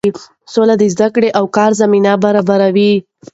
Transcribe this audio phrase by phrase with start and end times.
[0.53, 2.93] سوله د زده کړې او کار زمینه برابروي.